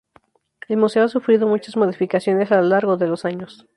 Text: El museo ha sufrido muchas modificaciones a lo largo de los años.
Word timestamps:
El 0.67 0.77
museo 0.77 1.03
ha 1.03 1.09
sufrido 1.09 1.45
muchas 1.45 1.77
modificaciones 1.77 2.51
a 2.51 2.55
lo 2.59 2.63
largo 2.63 2.97
de 2.97 3.05
los 3.05 3.23
años. 3.23 3.67